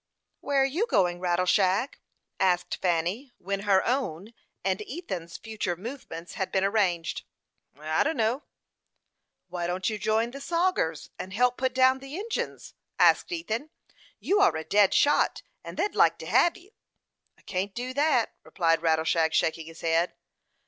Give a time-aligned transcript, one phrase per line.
[0.39, 1.99] "Where are you going, Rattleshag?"
[2.39, 4.33] asked Fanny, when her own
[4.65, 7.21] and Ethan's future movements had been arranged.
[7.79, 8.41] "I dunno."
[9.49, 13.69] "Why don't you join the sogers, and help put down the Injins?" asked Ethan.
[14.19, 16.71] "You are a dead shot, and they'd like to hev you."
[17.37, 20.15] "I can't do thet," replied Rattleshag, shaking his head.